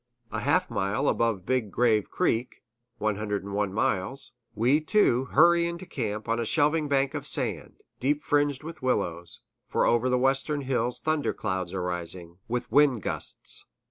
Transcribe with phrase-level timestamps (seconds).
[0.31, 2.63] A half mile above Big Grave Creek
[2.97, 8.63] (101 miles), we, too, hurry into camp on a shelving bank of sand, deep fringed
[8.63, 13.67] with willows; for over the western hills thunder clouds are rising, with wind gusts.